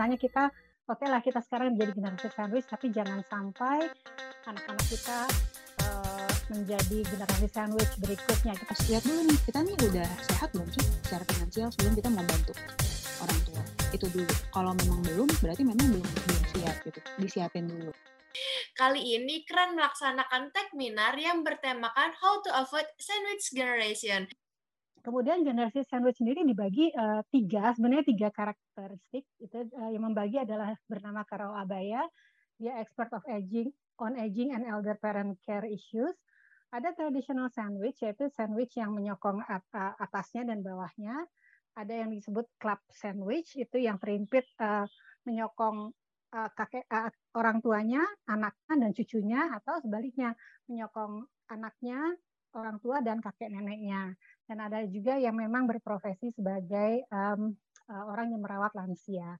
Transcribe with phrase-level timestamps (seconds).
[0.00, 0.48] misalnya kita
[0.88, 3.84] oke okay lah kita sekarang menjadi generasi sandwich tapi jangan sampai
[4.48, 5.28] anak-anak kita
[5.84, 8.56] uh, menjadi generasi sandwich berikutnya.
[8.56, 12.08] Kita harus lihat dulu nih kita nih udah sehat belum sih secara finansial sebelum kita
[12.16, 12.56] mau bantu
[13.20, 13.62] orang tua?
[13.92, 14.32] Itu dulu.
[14.48, 17.00] Kalau memang belum berarti memang belum belum siap gitu.
[17.20, 17.92] Disiapin dulu.
[18.72, 24.32] Kali ini Keren melaksanakan webinar yang bertemakan How to Avoid Sandwich Generation.
[25.00, 29.24] Kemudian generasi sandwich sendiri dibagi uh, tiga, sebenarnya tiga karakteristik.
[29.40, 32.04] Itu uh, yang membagi adalah bernama Karol Abaya,
[32.60, 36.12] dia expert of aging, on aging and elder parent care issues.
[36.70, 41.16] Ada traditional sandwich, yaitu sandwich yang menyokong at atasnya dan bawahnya.
[41.74, 44.84] Ada yang disebut club sandwich, itu yang terimpit uh,
[45.24, 45.90] menyokong
[46.36, 50.36] uh, kakek uh, orang tuanya, anaknya dan cucunya, atau sebaliknya
[50.68, 52.14] menyokong anaknya,
[52.54, 54.14] orang tua dan kakek neneknya
[54.50, 57.54] dan ada juga yang memang berprofesi sebagai um,
[57.86, 59.38] orang yang merawat lansia.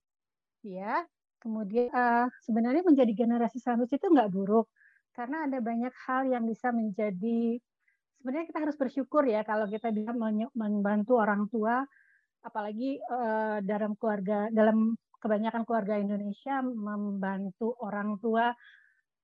[0.62, 1.02] Ya,
[1.43, 4.71] kemudian uh, sebenarnya menjadi generasi sandwich itu nggak buruk
[5.18, 7.59] karena ada banyak hal yang bisa menjadi
[8.23, 10.15] sebenarnya kita harus bersyukur ya kalau kita bisa
[10.54, 11.82] membantu orang tua,
[12.46, 18.54] apalagi uh, dalam keluarga dalam kebanyakan keluarga Indonesia membantu orang tua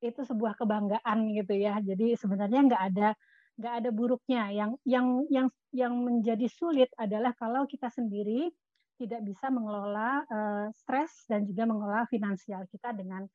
[0.02, 1.78] itu sebuah kebanggaan gitu ya.
[1.78, 3.08] Jadi sebenarnya nggak ada
[3.56, 4.52] nggak ada buruknya.
[4.52, 8.52] Yang yang yang yang menjadi sulit adalah kalau kita sendiri
[8.96, 13.28] tidak bisa mengelola uh, stres dan juga mengelola finansial kita dengan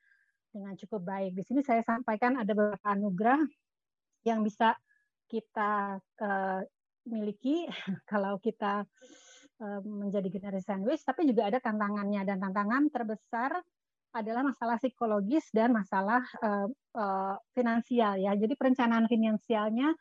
[0.51, 1.37] dengan cukup baik.
[1.37, 3.41] Di sini saya sampaikan ada beberapa anugerah
[4.25, 4.73] yang bisa
[5.29, 6.61] kita uh,
[7.07, 7.65] miliki
[8.11, 8.83] kalau kita
[9.61, 13.61] uh, menjadi generasi sandwich, tapi juga ada tantangannya dan tantangan terbesar
[14.11, 18.35] adalah masalah psikologis dan masalah uh, uh, finansial ya.
[18.35, 19.95] Jadi perencanaan finansialnya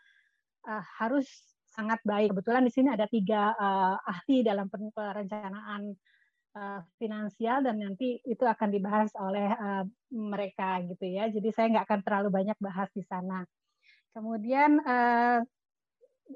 [0.66, 1.26] uh, harus
[1.70, 2.34] sangat baik.
[2.34, 5.94] Kebetulan di sini ada tiga uh, ahli dalam perencanaan
[6.58, 11.30] uh, finansial dan nanti itu akan dibahas oleh uh, mereka gitu ya.
[11.30, 13.46] Jadi saya nggak akan terlalu banyak bahas di sana.
[14.10, 15.38] Kemudian uh,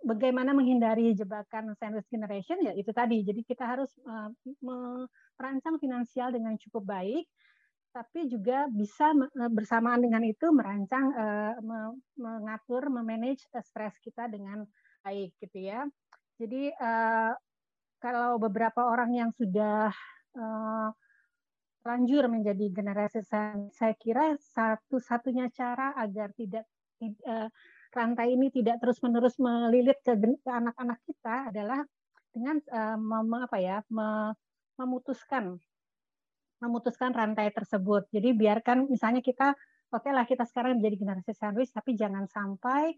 [0.06, 3.26] bagaimana menghindari jebakan sandwich generation ya itu tadi.
[3.26, 4.30] Jadi kita harus uh,
[4.62, 7.26] merancang finansial dengan cukup baik
[7.94, 11.54] tapi juga bisa eh, bersamaan dengan itu merancang, uh,
[12.18, 14.66] mengatur, memanage stres kita dengan
[15.06, 15.86] baik gitu ya.
[16.34, 16.74] Jadi
[18.02, 19.94] kalau beberapa orang yang sudah
[21.86, 26.66] lanjur menjadi generasi saya kira satu-satunya cara agar tidak
[27.94, 31.86] rantai ini tidak terus-menerus melilit ke anak-anak kita adalah
[32.34, 32.58] dengan
[33.46, 33.78] apa ya,
[34.74, 35.54] memutuskan
[36.64, 38.08] memutuskan rantai tersebut.
[38.08, 39.52] Jadi biarkan misalnya kita
[39.92, 42.96] oke okay lah kita sekarang menjadi generasi sandwich tapi jangan sampai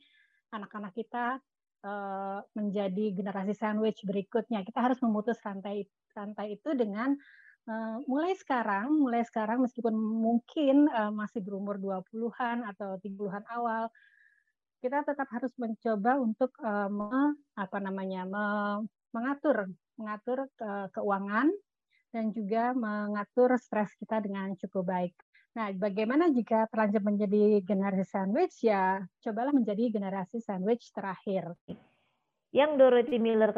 [0.55, 1.43] anak-anak kita
[1.83, 4.63] uh, menjadi generasi sandwich berikutnya.
[4.63, 5.85] Kita harus memutus rantai
[6.15, 7.13] rantai itu dengan
[7.67, 13.91] uh, mulai sekarang, mulai sekarang meskipun mungkin uh, masih berumur 20-an atau 30-an awal
[14.87, 18.45] kita tetap harus mencoba untuk uh, me, apa namanya me,
[19.11, 21.49] mengatur mengatur uh, keuangan
[22.17, 25.13] dan juga mengatur stres kita dengan cukup baik.
[25.53, 28.65] Nah, bagaimana jika terlanjur menjadi generasi sandwich?
[28.65, 31.53] Ya, cobalah menjadi generasi sandwich terakhir.
[32.57, 33.53] Yang Dorothy Miller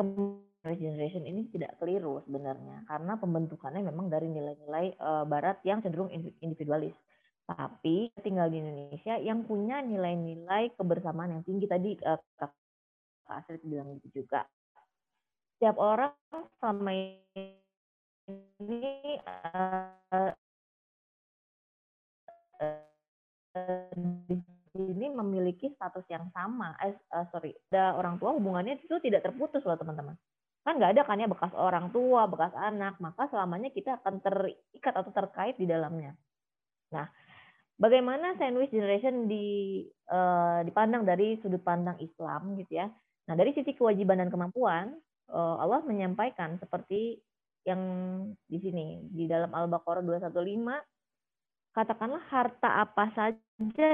[0.74, 6.10] generation ini tidak keliru sebenarnya, karena pembentukannya memang dari nilai-nilai uh, Barat yang cenderung
[6.42, 6.98] individualis.
[7.46, 12.52] Tapi tinggal di Indonesia yang punya nilai-nilai kebersamaan yang tinggi tadi uh, Kak
[13.30, 14.44] Astrid bilang gitu juga.
[15.56, 16.14] Setiap orang
[16.62, 17.67] ini
[18.28, 20.32] uh,
[24.28, 24.36] di
[24.76, 26.76] sini memiliki status yang sama.
[26.84, 30.14] Eh, uh, sorry, ada orang tua hubungannya itu tidak terputus loh teman-teman.
[30.62, 34.92] Kan nggak ada kan ya bekas orang tua, bekas anak, maka selamanya kita akan terikat
[34.92, 36.12] atau terkait di dalamnya.
[36.92, 37.08] Nah,
[37.80, 39.80] bagaimana sandwich generation di
[40.12, 42.92] uh, dipandang dari sudut pandang Islam gitu ya.
[43.28, 44.96] Nah, dari sisi kewajiban dan kemampuan,
[45.28, 47.20] Allah menyampaikan seperti
[47.66, 47.82] yang
[48.46, 53.88] di sini di dalam Al-Baqarah 215 katakanlah harta apa saja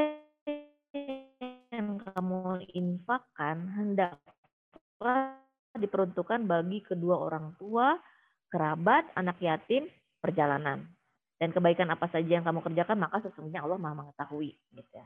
[1.75, 5.37] yang kamu infakkan hendaklah
[5.75, 7.99] diperuntukkan bagi kedua orang tua,
[8.47, 9.91] kerabat, anak yatim,
[10.23, 10.87] perjalanan.
[11.35, 15.05] Dan kebaikan apa saja yang kamu kerjakan maka sesungguhnya Allah Maha mengetahui gitu ya.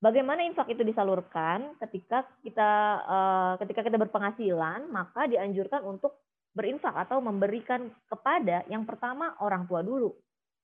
[0.00, 2.70] Bagaimana infak itu disalurkan ketika kita
[3.04, 6.16] uh, ketika kita berpenghasilan maka dianjurkan untuk
[6.50, 10.10] berinfak atau memberikan kepada yang pertama orang tua dulu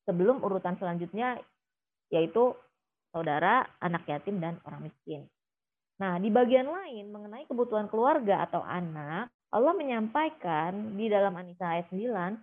[0.07, 1.39] sebelum urutan selanjutnya
[2.11, 2.55] yaitu
[3.11, 5.27] saudara, anak yatim dan orang miskin.
[5.97, 11.89] Nah, di bagian lain mengenai kebutuhan keluarga atau anak, Allah menyampaikan di dalam An-Nisa ayat
[11.89, 12.37] 9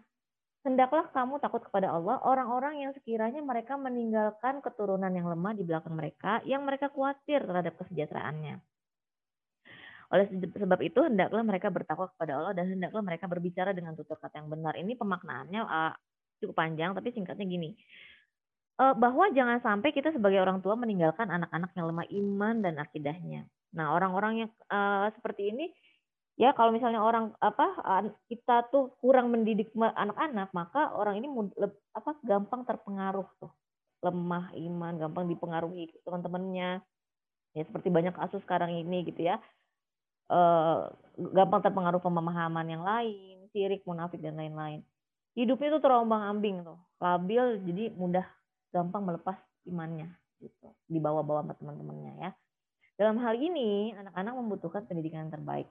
[0.63, 5.91] Hendaklah kamu takut kepada Allah, orang-orang yang sekiranya mereka meninggalkan keturunan yang lemah di belakang
[5.91, 8.63] mereka, yang mereka khawatir terhadap kesejahteraannya.
[10.13, 14.45] Oleh sebab itu, hendaklah mereka bertakwa kepada Allah dan hendaklah mereka berbicara dengan tutur kata
[14.45, 14.77] yang benar.
[14.77, 15.93] Ini pemaknaannya uh,
[16.37, 17.73] cukup panjang, tapi singkatnya gini.
[18.77, 23.49] Uh, bahwa jangan sampai kita sebagai orang tua meninggalkan anak-anak yang lemah iman dan akidahnya.
[23.73, 25.73] Nah, orang-orang yang uh, seperti ini
[26.33, 27.77] ya kalau misalnya orang apa
[28.25, 31.29] kita tuh kurang mendidik anak-anak maka orang ini
[31.93, 33.53] apa gampang terpengaruh tuh
[34.01, 36.81] lemah iman gampang dipengaruhi teman-temannya
[37.53, 39.37] ya seperti banyak kasus sekarang ini gitu ya
[40.27, 40.39] e,
[41.33, 44.81] gampang terpengaruh pemahaman yang lain sirik munafik dan lain-lain.
[45.37, 48.25] Hidupnya tuh terombang ambing tuh labil jadi mudah
[48.73, 49.37] gampang melepas
[49.69, 50.09] imannya
[50.41, 50.73] gitu.
[50.89, 52.31] Dibawa-bawa sama teman-temannya ya.
[52.97, 55.69] Dalam hal ini anak-anak membutuhkan pendidikan yang terbaik.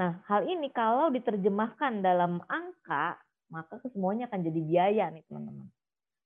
[0.00, 3.20] Nah, hal ini kalau diterjemahkan dalam angka,
[3.52, 5.68] maka kesemuanya akan jadi biaya nih teman-teman.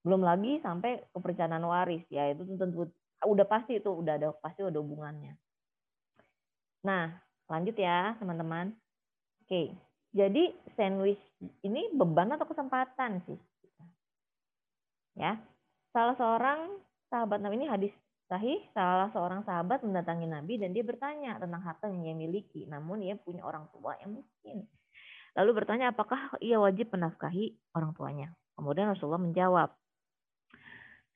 [0.06, 2.31] Belum lagi sampai ke perencanaan waris, ya.
[2.31, 2.87] Itu tentu
[3.26, 5.34] udah pasti itu udah ada pasti ada hubungannya.
[6.87, 7.11] Nah,
[7.46, 8.75] lanjut ya teman-teman.
[9.46, 9.75] Oke,
[10.10, 11.20] jadi sandwich
[11.62, 13.38] ini beban atau kesempatan sih?
[15.16, 15.40] Ya,
[15.94, 16.76] salah seorang
[17.08, 17.94] sahabat Nabi ini hadis
[18.26, 22.66] Sahih, salah seorang sahabat mendatangi Nabi dan dia bertanya tentang harta yang ia miliki.
[22.66, 24.66] Namun ia punya orang tua yang miskin.
[25.38, 28.34] Lalu bertanya apakah ia wajib menafkahi orang tuanya.
[28.58, 29.70] Kemudian Rasulullah menjawab,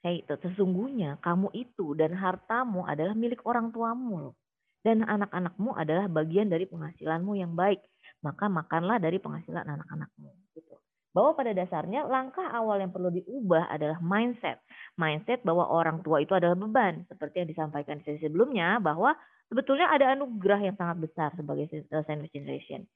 [0.07, 4.33] Hei, sesungguhnya kamu itu dan hartamu adalah milik orang tuamu.
[4.81, 7.85] Dan anak-anakmu adalah bagian dari penghasilanmu yang baik.
[8.25, 10.29] Maka makanlah dari penghasilan anak-anakmu.
[10.57, 10.81] Gitu
[11.11, 14.63] bahwa pada dasarnya langkah awal yang perlu diubah adalah mindset.
[14.95, 17.03] Mindset bahwa orang tua itu adalah beban.
[17.11, 19.15] Seperti yang disampaikan di sesi sebelumnya bahwa
[19.51, 22.87] sebetulnya ada anugerah yang sangat besar sebagai eh, sandwich generation.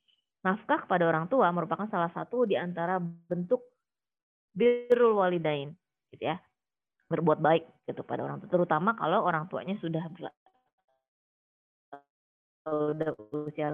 [0.47, 3.65] Nafkah kepada orang tua merupakan salah satu di antara bentuk
[4.55, 5.75] birrul walidain
[6.15, 6.39] gitu ya.
[7.11, 10.07] Berbuat baik gitu pada orang tua, terutama kalau orang tuanya sudah
[12.65, 13.69] sudah usia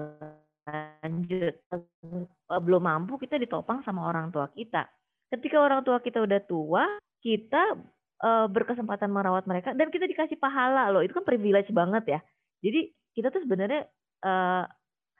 [0.67, 4.85] lanjut eh, belum mampu kita ditopang sama orang tua kita.
[5.31, 6.83] Ketika orang tua kita udah tua,
[7.23, 7.79] kita
[8.19, 10.99] uh, berkesempatan merawat mereka dan kita dikasih pahala loh.
[10.99, 12.19] Itu kan privilege banget ya.
[12.59, 13.87] Jadi kita tuh sebenarnya
[14.27, 14.67] uh,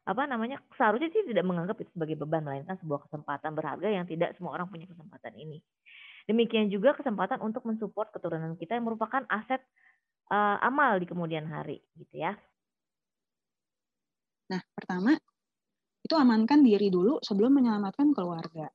[0.01, 4.33] apa namanya seharusnya sih tidak menganggap itu sebagai beban melainkan sebuah kesempatan berharga yang tidak
[4.35, 5.63] semua orang punya kesempatan ini.
[6.25, 9.62] Demikian juga kesempatan untuk mensupport keturunan kita yang merupakan aset
[10.29, 12.35] uh, amal di kemudian hari gitu ya.
[14.51, 15.15] Nah, pertama
[16.01, 18.68] itu amankan diri dulu sebelum menyelamatkan keluarga.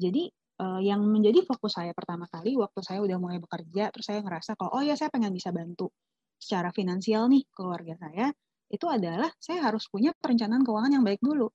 [0.00, 0.26] Jadi
[0.58, 4.58] uh, yang menjadi fokus saya pertama kali waktu saya udah mulai bekerja, terus saya ngerasa
[4.58, 5.92] kalau oh ya saya pengen bisa bantu
[6.40, 8.32] secara finansial nih keluarga saya,
[8.72, 11.52] itu adalah saya harus punya perencanaan keuangan yang baik dulu,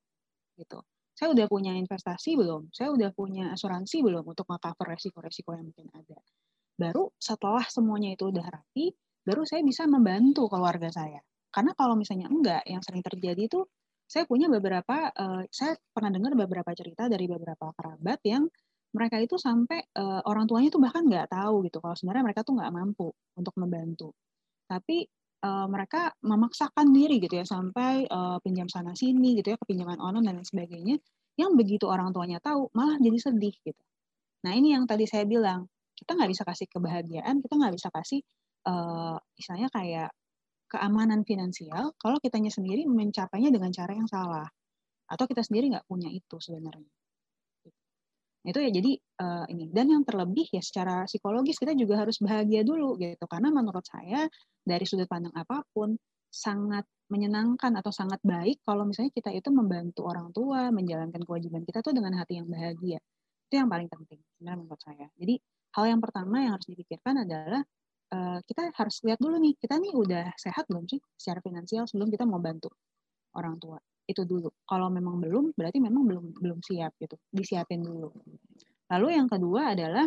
[0.56, 0.80] gitu.
[1.16, 2.76] Saya udah punya investasi belum?
[2.76, 6.20] Saya udah punya asuransi belum untuk nge-cover resiko-resiko yang mungkin ada.
[6.76, 8.92] Baru setelah semuanya itu udah rapi,
[9.24, 11.24] baru saya bisa membantu keluarga saya.
[11.56, 13.64] Karena kalau misalnya enggak, yang sering terjadi itu
[14.04, 18.44] saya punya beberapa, uh, saya pernah dengar beberapa cerita dari beberapa kerabat yang
[18.92, 22.60] mereka itu sampai uh, orang tuanya itu bahkan nggak tahu gitu kalau sebenarnya mereka tuh
[22.60, 23.08] nggak mampu
[23.40, 24.12] untuk membantu.
[24.68, 25.08] Tapi
[25.48, 30.44] uh, mereka memaksakan diri gitu ya sampai uh, pinjam sana sini gitu ya kepinjaman online
[30.44, 30.96] dan sebagainya.
[31.36, 33.84] Yang begitu orang tuanya tahu malah jadi sedih gitu.
[34.48, 38.20] Nah ini yang tadi saya bilang kita nggak bisa kasih kebahagiaan, kita nggak bisa kasih
[38.68, 40.10] uh, misalnya kayak
[40.70, 44.48] keamanan finansial kalau kitanya sendiri mencapainya dengan cara yang salah.
[45.06, 46.90] Atau kita sendiri nggak punya itu sebenarnya.
[48.46, 48.92] Itu ya jadi
[49.22, 49.74] uh, ini.
[49.74, 53.26] Dan yang terlebih ya secara psikologis kita juga harus bahagia dulu gitu.
[53.26, 54.30] Karena menurut saya
[54.62, 55.98] dari sudut pandang apa pun
[56.30, 61.82] sangat menyenangkan atau sangat baik kalau misalnya kita itu membantu orang tua menjalankan kewajiban kita
[61.86, 62.98] tuh dengan hati yang bahagia.
[63.50, 65.06] Itu yang paling penting sebenarnya menurut saya.
[65.18, 65.38] Jadi
[65.78, 67.62] hal yang pertama yang harus dipikirkan adalah
[68.06, 72.14] Eh, kita harus lihat dulu nih, kita nih udah sehat belum sih secara finansial sebelum
[72.14, 72.70] kita mau bantu
[73.34, 73.82] orang tua.
[74.06, 74.54] Itu dulu.
[74.62, 77.18] Kalau memang belum, berarti memang belum belum siap gitu.
[77.34, 78.14] Disiapin dulu.
[78.94, 80.06] Lalu yang kedua adalah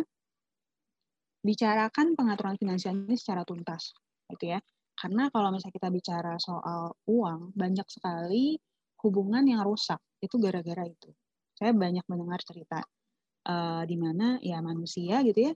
[1.43, 3.91] bicarakan pengaturan finansial ini secara tuntas,
[4.31, 4.59] gitu ya.
[4.95, 8.55] Karena kalau misalnya kita bicara soal uang, banyak sekali
[9.03, 9.99] hubungan yang rusak.
[10.23, 11.11] Itu gara-gara itu.
[11.59, 12.79] Saya banyak mendengar cerita
[13.51, 15.53] uh, di mana ya manusia gitu ya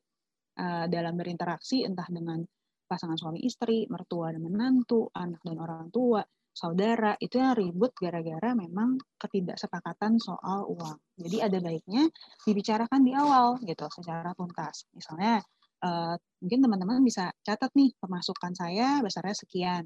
[0.60, 2.42] uh, dalam berinteraksi entah dengan
[2.84, 6.22] pasangan suami istri, mertua dan menantu, anak dan orang tua,
[6.54, 11.02] saudara, itu yang ribut gara-gara memang ketidaksepakatan soal uang.
[11.18, 12.06] Jadi ada baiknya
[12.46, 14.86] dibicarakan di awal gitu secara tuntas.
[14.94, 15.42] Misalnya
[15.82, 19.84] uh, mungkin teman-teman bisa catat nih pemasukan saya besarnya sekian.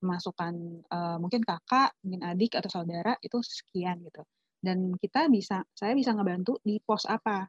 [0.00, 0.54] Pemasukan
[0.88, 4.24] uh, mungkin kakak, mungkin adik atau saudara itu sekian gitu.
[4.58, 7.46] Dan kita bisa saya bisa ngebantu di pos apa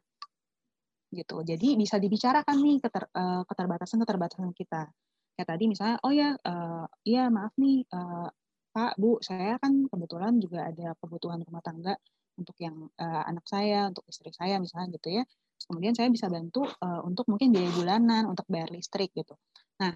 [1.10, 1.42] gitu.
[1.42, 4.90] Jadi bisa dibicarakan nih keter, uh, keterbatasan-keterbatasan kita.
[5.34, 8.28] Kayak tadi misalnya, oh ya, uh, iya maaf nih uh,
[8.70, 11.98] Pak, Bu, saya kan kebetulan juga ada kebutuhan rumah tangga
[12.38, 15.24] untuk yang uh, anak saya, untuk istri saya misalnya gitu ya.
[15.60, 19.36] kemudian saya bisa bantu uh, untuk mungkin biaya bulanan, untuk bayar listrik gitu.
[19.76, 19.92] Nah,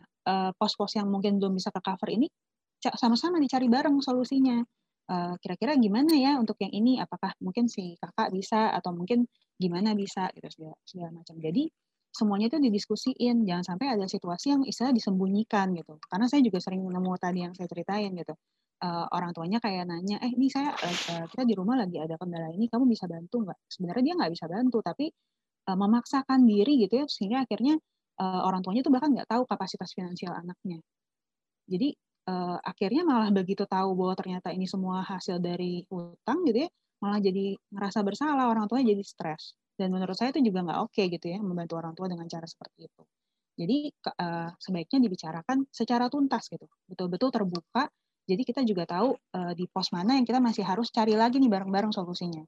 [0.60, 2.28] pos-pos uh, yang mungkin belum bisa ke cover ini
[2.92, 4.60] sama-sama dicari bareng solusinya.
[5.40, 6.96] Kira-kira uh, gimana ya untuk yang ini?
[6.96, 9.28] Apakah mungkin si kakak bisa atau mungkin
[9.60, 11.36] gimana bisa gitu segala, segala macam.
[11.38, 11.68] Jadi
[12.14, 16.00] semuanya itu didiskusiin, jangan sampai ada situasi yang istilah disembunyikan gitu.
[16.08, 18.34] Karena saya juga sering nemu tadi yang saya ceritain gitu
[18.84, 22.52] uh, orang tuanya kayak nanya, eh ini saya uh, kita di rumah lagi ada kendala
[22.52, 23.58] ini, kamu bisa bantu nggak?
[23.70, 25.06] Sebenarnya dia nggak bisa bantu, tapi
[25.68, 27.78] uh, memaksakan diri gitu ya, sehingga akhirnya
[28.20, 30.80] uh, orang tuanya tuh bahkan nggak tahu kapasitas finansial anaknya.
[31.68, 31.96] Jadi
[32.28, 37.20] uh, akhirnya malah begitu tahu bahwa ternyata ini semua hasil dari hutang gitu ya, malah
[37.20, 39.56] jadi ngerasa bersalah orang tuanya jadi stres.
[39.74, 42.46] Dan menurut saya itu juga nggak oke okay gitu ya, membantu orang tua dengan cara
[42.46, 43.02] seperti itu.
[43.54, 43.78] Jadi
[44.18, 47.86] uh, sebaiknya dibicarakan secara tuntas gitu, betul-betul terbuka
[48.24, 51.52] jadi kita juga tahu uh, di pos mana yang kita masih harus cari lagi nih
[51.52, 52.40] bareng-bareng solusinya.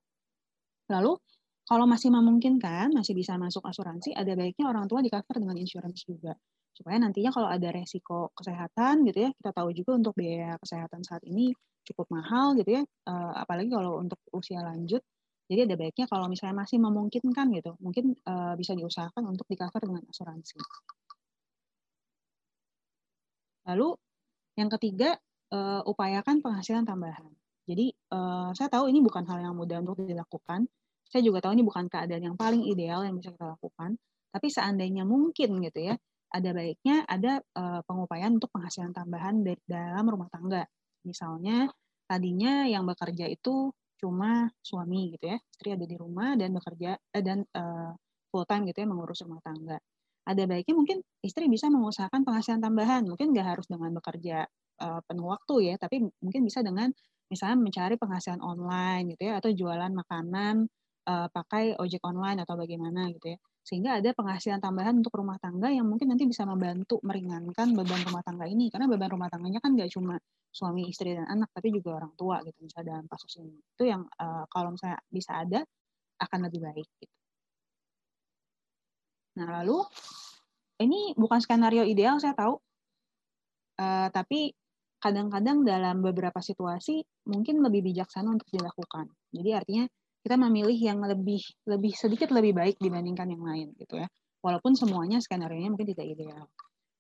[0.88, 1.21] Lalu
[1.66, 6.06] kalau masih memungkinkan, masih bisa masuk asuransi, ada baiknya orang tua di cover dengan insurance
[6.06, 6.33] juga.
[6.76, 11.25] Supaya nantinya kalau ada resiko kesehatan gitu ya, kita tahu juga untuk biaya kesehatan saat
[11.25, 11.56] ini
[11.88, 15.00] cukup mahal gitu ya, uh, apalagi kalau untuk usia lanjut.
[15.47, 19.78] Jadi ada baiknya kalau misalnya masih memungkinkan gitu, mungkin uh, bisa diusahakan untuk di cover
[19.78, 20.59] dengan asuransi.
[23.71, 23.88] Lalu
[24.59, 25.16] yang ketiga,
[25.54, 27.30] uh, upayakan penghasilan tambahan.
[27.66, 27.90] Jadi
[28.54, 30.71] saya tahu ini bukan hal yang mudah untuk dilakukan.
[31.11, 33.99] Saya juga tahu ini bukan keadaan yang paling ideal yang bisa kita lakukan.
[34.30, 35.99] Tapi seandainya mungkin gitu ya,
[36.30, 40.66] ada baiknya ada uh, pengupayaan untuk penghasilan tambahan dari dalam rumah tangga.
[41.06, 41.71] Misalnya
[42.06, 47.25] tadinya yang bekerja itu cuma suami gitu ya, istri ada di rumah dan bekerja eh,
[47.25, 47.97] dan uh,
[48.28, 49.80] full time gitu ya mengurus rumah tangga.
[50.26, 54.45] Ada baiknya mungkin istri bisa mengusahakan penghasilan tambahan, mungkin nggak harus dengan bekerja
[54.83, 56.90] uh, penuh waktu ya, tapi mungkin bisa dengan
[57.30, 60.66] misalnya mencari penghasilan online gitu ya, atau jualan makanan
[61.06, 65.70] uh, pakai ojek online atau bagaimana gitu ya, sehingga ada penghasilan tambahan untuk rumah tangga
[65.70, 69.75] yang mungkin nanti bisa membantu meringankan beban rumah tangga ini, karena beban rumah tangganya kan
[69.75, 70.18] nggak cuma
[70.50, 73.56] suami, istri dan anak, tapi juga orang tua gitu misalnya dalam kasus ini.
[73.76, 75.60] Itu yang uh, kalau misalnya bisa ada
[76.16, 77.16] akan lebih baik gitu.
[79.36, 79.84] Nah lalu
[80.80, 82.56] ini bukan skenario ideal saya tahu,
[83.80, 84.52] uh, tapi
[84.96, 89.12] kadang-kadang dalam beberapa situasi mungkin lebih bijaksana untuk dilakukan.
[89.28, 89.84] Jadi artinya
[90.26, 91.38] kita memilih yang lebih
[91.71, 94.11] lebih sedikit lebih baik dibandingkan yang lain gitu ya.
[94.42, 96.50] Walaupun semuanya skenario-nya mungkin tidak ideal.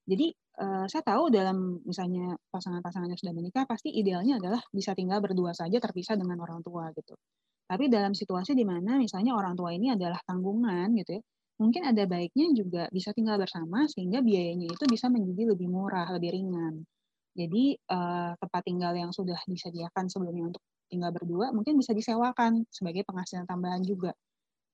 [0.06, 0.30] Jadi
[0.62, 5.50] uh, saya tahu dalam misalnya pasangan-pasangan yang sudah menikah pasti idealnya adalah bisa tinggal berdua
[5.50, 7.18] saja terpisah dengan orang tua gitu.
[7.66, 11.22] Tapi dalam situasi di mana misalnya orang tua ini adalah tanggungan gitu ya,
[11.58, 16.30] mungkin ada baiknya juga bisa tinggal bersama sehingga biayanya itu bisa menjadi lebih murah, lebih
[16.30, 16.86] ringan.
[17.34, 23.02] Jadi uh, tempat tinggal yang sudah disediakan sebelumnya untuk tinggal berdua mungkin bisa disewakan sebagai
[23.06, 24.12] penghasilan tambahan juga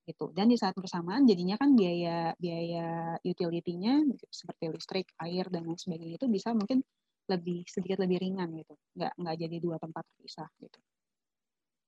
[0.09, 0.35] gitu.
[0.35, 6.19] Dan di saat bersamaan jadinya kan biaya biaya utility-nya seperti listrik, air dan lain sebagainya
[6.19, 6.83] itu bisa mungkin
[7.31, 8.75] lebih sedikit lebih ringan gitu.
[8.99, 10.79] Nggak nggak jadi dua tempat terpisah gitu.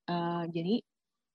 [0.05, 0.79] Uh, jadi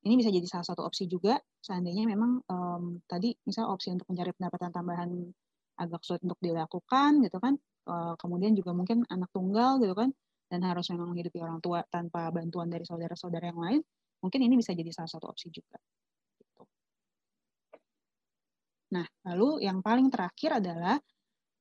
[0.08, 4.32] ini bisa jadi salah satu opsi juga seandainya memang um, tadi misal opsi untuk mencari
[4.32, 5.10] pendapatan tambahan
[5.76, 10.10] agak sulit untuk dilakukan gitu kan Eh, kemudian juga mungkin anak tunggal gitu kan
[10.50, 13.82] dan harus memang menghidupi orang tua tanpa bantuan dari saudara-saudara yang lain
[14.20, 15.78] mungkin ini bisa jadi salah satu opsi juga.
[16.36, 16.64] Gitu.
[18.90, 20.98] nah lalu yang paling terakhir adalah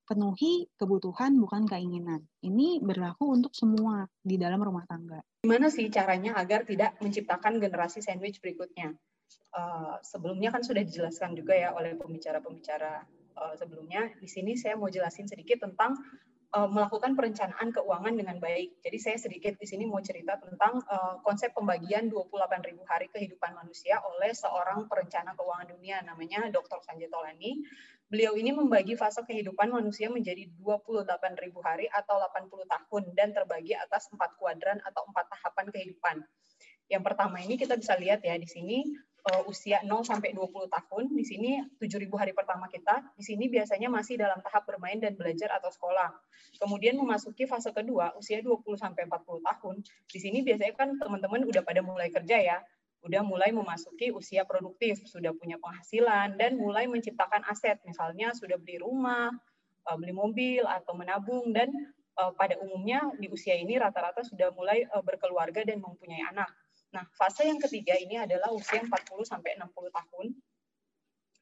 [0.09, 2.25] penuhi kebutuhan bukan keinginan.
[2.41, 5.21] Ini berlaku untuk semua di dalam rumah tangga.
[5.45, 8.97] Gimana sih caranya agar tidak menciptakan generasi sandwich berikutnya?
[9.53, 13.05] Uh, sebelumnya kan sudah dijelaskan juga ya oleh pembicara-pembicara
[13.37, 15.93] uh, sebelumnya, di sini saya mau jelasin sedikit tentang
[16.55, 18.81] uh, melakukan perencanaan keuangan dengan baik.
[18.81, 24.01] Jadi saya sedikit di sini mau cerita tentang uh, konsep pembagian 28.000 hari kehidupan manusia
[24.01, 26.81] oleh seorang perencana keuangan dunia namanya Dr.
[26.81, 27.61] Sanjay Tolani.
[28.09, 31.13] Beliau ini membagi fase kehidupan manusia menjadi 28.000
[31.61, 36.17] hari atau 80 tahun dan terbagi atas empat kuadran atau empat tahapan kehidupan.
[36.89, 38.81] Yang pertama ini kita bisa lihat ya di sini
[39.29, 41.05] uh, usia 0 sampai 20 tahun.
[41.13, 45.53] Di sini 7.000 hari pertama kita, di sini biasanya masih dalam tahap bermain dan belajar
[45.61, 46.17] atau sekolah.
[46.59, 49.77] Kemudian memasuki fase kedua, usia 20 sampai 40 tahun.
[50.09, 52.59] Di sini biasanya kan teman-teman udah pada mulai kerja ya,
[53.07, 58.83] udah mulai memasuki usia produktif, sudah punya penghasilan dan mulai menciptakan aset, misalnya sudah beli
[58.83, 59.31] rumah,
[59.87, 61.71] eh, beli mobil atau menabung dan
[62.19, 66.51] eh, pada umumnya di usia ini rata-rata sudah mulai berkeluarga dan mempunyai anak.
[66.95, 70.29] Nah, fase yang ketiga ini adalah usia 40 sampai 60 tahun.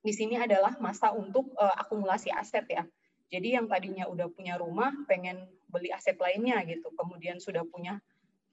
[0.06, 2.86] di sini adalah masa untuk uh, akumulasi aset ya.
[3.26, 7.98] Jadi yang tadinya udah punya rumah pengen beli aset lainnya gitu, kemudian sudah punya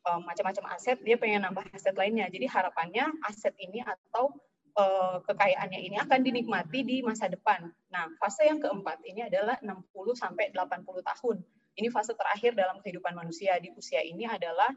[0.09, 2.25] uh, macam-macam aset, dia pengen nambah aset lainnya.
[2.33, 4.33] Jadi harapannya aset ini atau
[4.77, 7.69] uh, kekayaannya ini akan dinikmati di masa depan.
[7.93, 9.85] Nah, fase yang keempat ini adalah 60
[10.17, 11.37] sampai 80 tahun.
[11.73, 14.69] Ini fase terakhir dalam kehidupan manusia di usia ini adalah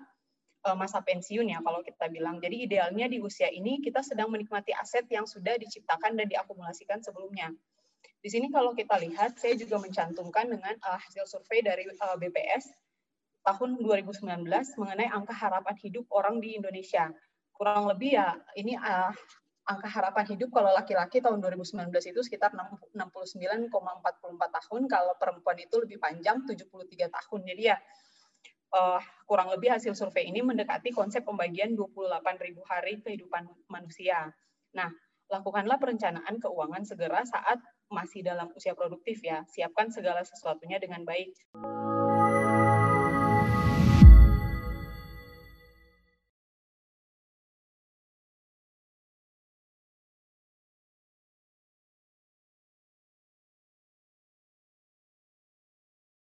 [0.75, 2.42] masa pensiun ya kalau kita bilang.
[2.42, 7.52] Jadi idealnya di usia ini kita sedang menikmati aset yang sudah diciptakan dan diakumulasikan sebelumnya.
[8.18, 12.75] Di sini kalau kita lihat, saya juga mencantumkan dengan uh, hasil survei dari eh, BPS
[13.46, 14.26] tahun 2019
[14.82, 17.14] mengenai angka harapan hidup orang di Indonesia.
[17.54, 18.75] Kurang lebih ya ini
[19.66, 23.70] angka harapan hidup kalau laki-laki tahun 2019 itu sekitar 69,44
[24.35, 27.40] tahun, kalau perempuan itu lebih panjang 73 tahun.
[27.46, 27.78] Jadi ya
[28.75, 34.30] uh, kurang lebih hasil survei ini mendekati konsep pembagian 28.000 hari kehidupan manusia.
[34.75, 34.90] Nah,
[35.30, 37.58] lakukanlah perencanaan keuangan segera saat
[37.90, 39.46] masih dalam usia produktif ya.
[39.46, 41.30] Siapkan segala sesuatunya dengan baik.